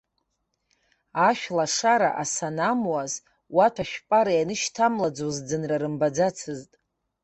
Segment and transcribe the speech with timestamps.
[1.27, 3.13] Ашәлашара асы анамуаз,
[3.55, 6.71] уаҭәашәпара ианышьҭамлоз ӡынра рымбацызт.